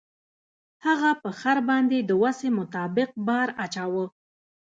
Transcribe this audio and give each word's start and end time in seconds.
هغه 0.85 1.11
په 1.23 1.29
خر 1.39 1.57
باندې 1.69 1.97
د 2.01 2.11
وسې 2.21 2.49
مطابق 2.59 3.09
بار 3.27 3.47
اچاوه. 3.65 4.05